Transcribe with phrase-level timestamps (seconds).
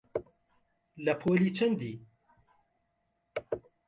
[1.05, 1.93] لە پۆلی چەندی؟